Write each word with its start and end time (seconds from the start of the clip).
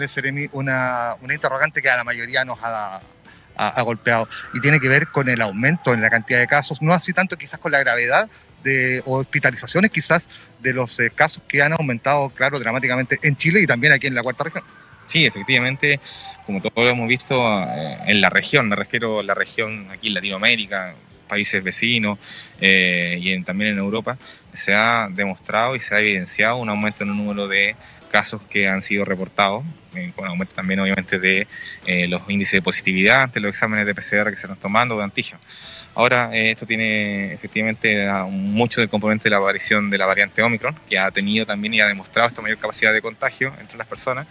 preguntarle, 0.00 0.08
Seremi, 0.08 0.48
una, 0.52 1.16
una 1.20 1.34
interrogante 1.34 1.82
que 1.82 1.90
a 1.90 1.96
la 1.96 2.04
mayoría 2.04 2.44
nos 2.44 2.58
ha, 2.62 3.00
ha, 3.56 3.82
golpeado 3.82 4.28
y 4.54 4.60
tiene 4.60 4.80
que 4.80 4.88
ver 4.88 5.08
con 5.08 5.28
el 5.28 5.40
aumento 5.42 5.92
en 5.92 6.00
la 6.00 6.10
cantidad 6.10 6.38
de 6.38 6.46
casos, 6.46 6.80
no 6.80 6.92
así 6.92 7.12
tanto 7.12 7.36
quizás 7.36 7.58
con 7.58 7.72
la 7.72 7.80
gravedad 7.80 8.28
de, 8.62 9.02
hospitalizaciones 9.04 9.90
quizás 9.90 10.28
de 10.60 10.72
los 10.72 10.98
eh, 11.00 11.10
casos 11.14 11.42
que 11.46 11.62
han 11.62 11.72
aumentado, 11.72 12.30
claro, 12.30 12.58
dramáticamente 12.58 13.18
en 13.22 13.36
Chile 13.36 13.60
y 13.62 13.66
también 13.66 13.92
aquí 13.92 14.06
en 14.06 14.14
la 14.14 14.22
cuarta 14.22 14.44
región. 14.44 14.64
Sí, 15.06 15.26
efectivamente, 15.26 15.98
como 16.46 16.60
todos 16.60 16.90
hemos 16.90 17.08
visto 17.08 17.34
eh, 17.62 17.98
en 18.06 18.20
la 18.20 18.30
región, 18.30 18.68
me 18.68 18.76
refiero 18.76 19.20
a 19.20 19.22
la 19.22 19.34
región 19.34 19.88
aquí 19.90 20.08
en 20.08 20.14
Latinoamérica, 20.14 20.94
países 21.26 21.62
vecinos 21.62 22.18
eh, 22.60 23.18
y 23.20 23.42
también 23.42 23.72
en 23.72 23.78
Europa, 23.78 24.18
se 24.52 24.74
ha 24.74 25.08
demostrado 25.10 25.76
y 25.76 25.80
se 25.80 25.94
ha 25.94 26.00
evidenciado 26.00 26.56
un 26.56 26.68
aumento 26.68 27.04
en 27.04 27.10
el 27.10 27.16
número 27.16 27.46
de 27.48 27.76
casos 28.10 28.42
que 28.42 28.68
han 28.68 28.82
sido 28.82 29.04
reportados, 29.04 29.64
con 30.14 30.26
aumento 30.26 30.54
también 30.54 30.80
obviamente 30.80 31.18
de 31.18 31.46
los 32.08 32.22
índices 32.28 32.52
de 32.52 32.62
positividad 32.62 33.22
ante 33.22 33.40
los 33.40 33.50
exámenes 33.50 33.86
de 33.86 33.94
PCR 33.94 34.30
que 34.30 34.36
se 34.36 34.46
están 34.46 34.56
tomando 34.56 34.96
de 34.96 35.04
antígenos. 35.04 35.42
Ahora, 35.94 36.30
eh, 36.32 36.52
esto 36.52 36.66
tiene 36.66 37.32
efectivamente 37.32 38.06
mucho 38.30 38.80
del 38.80 38.88
componente 38.88 39.24
de 39.24 39.30
la 39.30 39.38
aparición 39.38 39.90
de 39.90 39.98
la 39.98 40.06
variante 40.06 40.42
Omicron, 40.42 40.76
que 40.88 40.98
ha 40.98 41.10
tenido 41.10 41.46
también 41.46 41.74
y 41.74 41.80
ha 41.80 41.86
demostrado 41.86 42.28
esta 42.28 42.40
mayor 42.40 42.58
capacidad 42.58 42.92
de 42.92 43.02
contagio 43.02 43.52
entre 43.60 43.76
las 43.76 43.86
personas, 43.86 44.26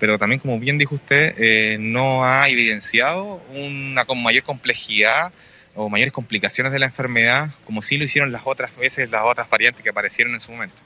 pero 0.00 0.18
también, 0.18 0.40
como 0.40 0.58
bien 0.58 0.76
dijo 0.76 0.96
usted, 0.96 1.34
eh, 1.38 1.76
no 1.78 2.24
ha 2.24 2.48
evidenciado 2.48 3.42
una 3.54 4.04
con 4.04 4.22
mayor 4.22 4.42
complejidad 4.42 5.32
o 5.74 5.88
mayores 5.88 6.12
complicaciones 6.12 6.72
de 6.72 6.80
la 6.80 6.86
enfermedad, 6.86 7.50
como 7.64 7.82
sí 7.82 7.96
lo 7.96 8.04
hicieron 8.04 8.32
las 8.32 8.42
otras 8.44 8.74
veces, 8.76 9.10
las 9.10 9.22
otras 9.24 9.48
variantes 9.48 9.82
que 9.82 9.90
aparecieron 9.90 10.34
en 10.34 10.40
su 10.40 10.50
momento. 10.50 10.76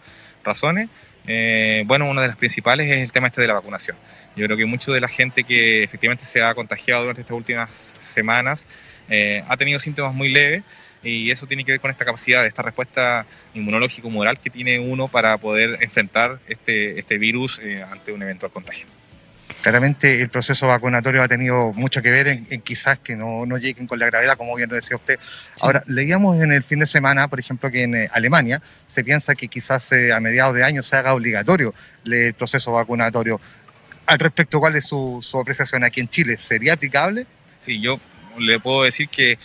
¿Razones? 0.45 0.88
Eh, 1.27 1.84
bueno, 1.87 2.09
una 2.09 2.23
de 2.23 2.28
las 2.28 2.37
principales 2.37 2.91
es 2.91 2.98
el 2.98 3.12
tema 3.12 3.28
este 3.28 3.41
de 3.41 3.46
la 3.46 3.55
vacunación. 3.55 3.96
Yo 4.34 4.45
creo 4.46 4.56
que 4.56 4.66
mucho 4.66 4.92
de 4.92 5.01
la 5.01 5.09
gente 5.09 5.45
que 5.45 5.82
efectivamente 5.82 6.24
se 6.24 6.42
ha 6.42 6.55
contagiado 6.55 7.02
durante 7.02 7.20
estas 7.20 7.37
últimas 7.37 7.95
semanas 8.01 8.66
eh, 9.09 9.45
ha 9.46 9.57
tenido 9.57 9.79
síntomas 9.79 10.15
muy 10.15 10.29
leves 10.29 10.62
y 11.02 11.30
eso 11.30 11.46
tiene 11.46 11.65
que 11.65 11.73
ver 11.73 11.80
con 11.80 11.90
esta 11.90 12.04
capacidad, 12.04 12.46
esta 12.46 12.62
respuesta 12.62 13.26
inmunológico-moral 13.54 14.38
que 14.40 14.51
tiene 14.51 14.79
uno 14.79 15.09
para 15.09 15.37
poder 15.38 15.79
enfrentar 15.82 16.38
este, 16.49 16.99
este 16.99 17.18
virus 17.18 17.59
eh, 17.62 17.84
ante 17.90 18.12
un 18.12 18.23
eventual 18.23 18.52
contagio. 18.52 18.87
Claramente 19.63 20.21
el 20.21 20.29
proceso 20.29 20.66
vacunatorio 20.66 21.23
ha 21.23 21.29
tenido 21.29 21.73
mucho 21.73 22.02
que 22.02 22.10
ver 22.10 22.27
en, 22.27 22.45
quizás 22.63 22.99
que 22.99 23.15
no, 23.15 23.46
no, 23.46 23.59
lleguen 23.59 23.87
con 23.87 23.99
la 23.99 24.07
gravedad, 24.07 24.37
como 24.37 24.57
bien 24.57 24.68
lo 24.68 24.74
decía 24.74 24.96
usted. 24.96 25.18
Ahora, 25.60 25.85
leíamos 25.87 26.43
en 26.43 26.52
el 26.52 26.65
fin 26.65 26.80
de 26.80 26.87
semana, 26.87 27.29
por 27.29 27.38
ejemplo, 27.38 27.71
que 27.71 27.85
en 27.85 27.95
eh, 27.95 28.09
Alemania 28.13 28.60
se 28.88 29.05
piensa 29.05 29.37
que 29.37 29.46
quizás 29.46 29.90
a 29.93 30.18
mediados 30.21 30.55
de 30.57 30.65
año 30.65 30.83
se 30.83 30.96
haga 30.96 31.15
obligatorio 31.15 31.73
el 32.05 32.35
proceso 32.35 32.73
vacunatorio. 32.73 33.40
Al 34.07 34.18
respecto, 34.18 34.59
¿cuál 34.59 34.74
es 34.74 34.85
su, 34.85 35.21
su 35.23 35.38
apreciación 35.38 35.85
aquí 35.85 36.01
en 36.01 36.09
Chile? 36.09 36.37
¿Sería 36.38 36.73
aplicable? 36.73 37.27
Sí, 37.60 37.80
yo 37.80 38.01
le 38.38 38.59
puedo 38.59 38.83
decir 38.83 39.09
que 39.09 39.38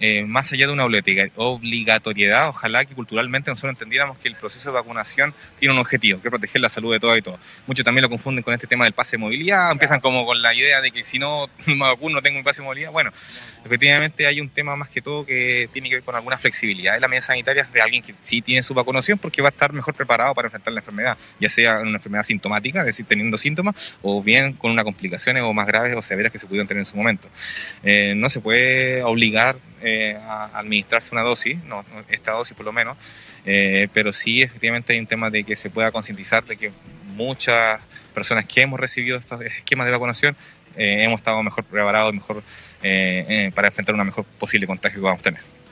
eh, 0.00 0.24
más 0.24 0.52
allá 0.52 0.66
de 0.66 0.72
una 0.72 0.84
obligatoriedad, 0.84 2.48
ojalá 2.48 2.84
que 2.84 2.94
culturalmente 2.94 3.50
nosotros 3.50 3.70
entendiéramos 3.70 4.18
que 4.18 4.28
el 4.28 4.36
proceso 4.36 4.70
de 4.70 4.74
vacunación 4.74 5.34
tiene 5.58 5.72
un 5.72 5.80
objetivo, 5.80 6.20
que 6.20 6.28
es 6.28 6.30
proteger 6.30 6.60
la 6.60 6.68
salud 6.68 6.92
de 6.92 7.00
todos 7.00 7.16
y 7.16 7.22
todos. 7.22 7.38
Muchos 7.66 7.84
también 7.84 8.02
lo 8.02 8.10
confunden 8.10 8.42
con 8.42 8.54
este 8.54 8.66
tema 8.66 8.84
del 8.84 8.92
pase 8.92 9.12
de 9.12 9.18
movilidad, 9.18 9.70
empiezan 9.70 10.00
como 10.00 10.26
con 10.26 10.42
la 10.42 10.54
idea 10.54 10.80
de 10.80 10.90
que 10.90 11.04
si 11.04 11.18
no 11.18 11.48
me 11.66 11.78
vacuno 11.78 12.16
no 12.16 12.22
tengo 12.22 12.38
mi 12.38 12.44
pase 12.44 12.62
de 12.62 12.66
movilidad. 12.66 12.92
Bueno, 12.92 13.12
efectivamente 13.64 14.26
hay 14.26 14.40
un 14.40 14.48
tema 14.48 14.76
más 14.76 14.88
que 14.88 15.00
todo 15.00 15.24
que 15.24 15.68
tiene 15.72 15.88
que 15.88 15.96
ver 15.96 16.04
con 16.04 16.14
alguna 16.14 16.38
flexibilidad 16.38 16.94
de 16.94 17.00
las 17.00 17.08
medidas 17.08 17.26
sanitarias 17.26 17.72
de 17.72 17.80
alguien 17.80 18.02
que 18.02 18.14
sí 18.20 18.42
tiene 18.42 18.62
su 18.62 18.74
vacunación 18.74 19.18
porque 19.18 19.42
va 19.42 19.48
a 19.48 19.50
estar 19.50 19.72
mejor 19.72 19.94
preparado 19.94 20.34
para 20.34 20.46
enfrentar 20.46 20.72
la 20.72 20.80
enfermedad, 20.80 21.16
ya 21.40 21.48
sea 21.48 21.78
una 21.80 21.96
enfermedad 21.96 22.24
sintomática, 22.24 22.80
es 22.80 22.86
decir, 22.86 23.06
teniendo 23.06 23.38
síntomas, 23.38 23.96
o 24.02 24.22
bien 24.22 24.54
con 24.54 24.70
unas 24.70 24.84
complicaciones 24.84 25.42
o 25.42 25.52
más 25.52 25.66
graves 25.66 25.94
o 25.94 26.02
severas 26.02 26.32
que 26.32 26.38
se 26.38 26.46
pudieron 26.46 26.66
tener 26.66 26.80
en 26.80 26.86
su 26.86 26.96
momento. 26.96 27.28
Eh, 27.82 28.14
no 28.16 28.28
se 28.28 28.40
puede 28.40 29.02
obligar 29.02 29.56
eh, 29.86 30.16
a 30.22 30.58
administrarse 30.58 31.10
una 31.12 31.20
dosis, 31.22 31.62
no, 31.64 31.84
esta 32.08 32.32
dosis 32.32 32.56
por 32.56 32.64
lo 32.64 32.72
menos, 32.72 32.96
eh, 33.44 33.88
pero 33.92 34.14
sí 34.14 34.40
efectivamente 34.40 34.94
hay 34.94 34.98
un 34.98 35.06
tema 35.06 35.28
de 35.28 35.44
que 35.44 35.56
se 35.56 35.68
pueda 35.68 35.92
concientizar 35.92 36.42
de 36.44 36.56
que 36.56 36.72
muchas 37.14 37.80
personas 38.14 38.46
que 38.46 38.62
hemos 38.62 38.80
recibido 38.80 39.18
estos 39.18 39.42
esquemas 39.42 39.84
de 39.84 39.92
vacunación 39.92 40.36
eh, 40.76 41.04
hemos 41.04 41.20
estado 41.20 41.42
mejor 41.42 41.64
preparados, 41.64 42.14
mejor 42.14 42.42
para 43.54 43.68
enfrentar 43.68 43.94
una 43.94 44.04
mejor 44.04 44.24
posible 44.24 44.66
contagio 44.66 45.00
que 45.00 45.04
vamos 45.04 45.20
a 45.20 45.24
tener. 45.24 45.63